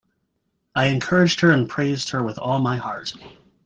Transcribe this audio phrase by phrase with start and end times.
[0.73, 3.13] I encouraged her and praised her with all my heart.